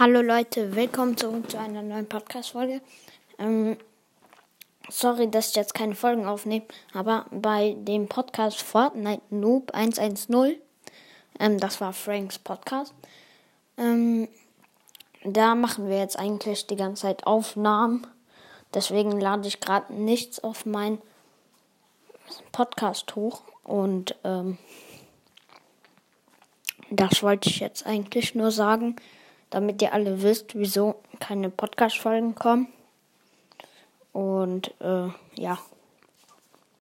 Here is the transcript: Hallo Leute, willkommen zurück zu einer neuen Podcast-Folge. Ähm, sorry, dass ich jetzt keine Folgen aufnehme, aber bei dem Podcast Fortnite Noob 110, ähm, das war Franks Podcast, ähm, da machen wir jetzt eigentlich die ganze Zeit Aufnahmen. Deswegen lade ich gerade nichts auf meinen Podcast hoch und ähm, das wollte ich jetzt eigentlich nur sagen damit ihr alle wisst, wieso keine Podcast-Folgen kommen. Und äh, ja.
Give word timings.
Hallo 0.00 0.20
Leute, 0.20 0.76
willkommen 0.76 1.16
zurück 1.16 1.50
zu 1.50 1.58
einer 1.58 1.82
neuen 1.82 2.08
Podcast-Folge. 2.08 2.82
Ähm, 3.36 3.76
sorry, 4.88 5.28
dass 5.28 5.48
ich 5.48 5.56
jetzt 5.56 5.74
keine 5.74 5.96
Folgen 5.96 6.24
aufnehme, 6.24 6.66
aber 6.94 7.26
bei 7.32 7.74
dem 7.76 8.06
Podcast 8.06 8.62
Fortnite 8.62 9.22
Noob 9.30 9.72
110, 9.74 10.54
ähm, 11.40 11.58
das 11.58 11.80
war 11.80 11.92
Franks 11.92 12.38
Podcast, 12.38 12.94
ähm, 13.76 14.28
da 15.24 15.56
machen 15.56 15.88
wir 15.88 15.98
jetzt 15.98 16.16
eigentlich 16.16 16.68
die 16.68 16.76
ganze 16.76 17.02
Zeit 17.02 17.26
Aufnahmen. 17.26 18.06
Deswegen 18.74 19.20
lade 19.20 19.48
ich 19.48 19.58
gerade 19.58 19.92
nichts 19.92 20.38
auf 20.44 20.64
meinen 20.64 21.02
Podcast 22.52 23.16
hoch 23.16 23.42
und 23.64 24.14
ähm, 24.22 24.58
das 26.88 27.20
wollte 27.24 27.50
ich 27.50 27.58
jetzt 27.58 27.84
eigentlich 27.84 28.36
nur 28.36 28.52
sagen 28.52 28.94
damit 29.50 29.82
ihr 29.82 29.92
alle 29.92 30.22
wisst, 30.22 30.58
wieso 30.58 30.96
keine 31.20 31.50
Podcast-Folgen 31.50 32.34
kommen. 32.34 32.68
Und 34.12 34.74
äh, 34.80 35.08
ja. 35.36 35.58